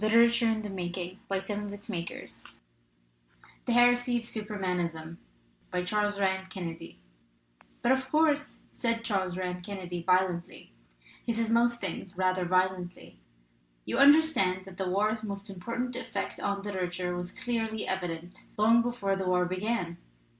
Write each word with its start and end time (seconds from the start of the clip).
THE 0.01 0.09
HERESY 0.09 0.49
OF 0.49 0.65
SUPERMANISM 0.65 1.07
CHARLES 1.29 1.47
RANN 1.47 1.77
KENNEDY 1.77 2.49
THE 3.67 3.71
HERESY 3.73 4.17
OF 4.17 4.25
SUPERMANISM 4.25 5.19
CHARLES 5.85 6.19
RANN 6.19 6.45
KENNEDY" 6.47 6.99
F) 7.83 7.91
UT, 7.91 7.91
of 7.95 8.09
course," 8.09 8.61
said 8.71 9.03
Charles 9.03 9.37
Rann 9.37 9.61
Kennedy, 9.61 10.01
IJ 10.01 10.05
violently 10.07 10.73
(he 11.23 11.31
says 11.31 11.51
most 11.51 11.79
things 11.79 12.17
rather 12.17 12.45
vio 12.45 12.69
lently), 12.69 13.17
"you 13.85 13.99
understand 13.99 14.65
that 14.65 14.77
the 14.77 14.89
war's 14.89 15.23
most 15.23 15.51
important 15.51 15.95
effect 15.95 16.39
on 16.39 16.63
literature 16.63 17.15
was 17.15 17.29
clearly 17.31 17.87
evident 17.87 18.45
long 18.57 18.81
before 18.81 19.15
the 19.15 19.27
war 19.27 19.45
began!" 19.45 19.97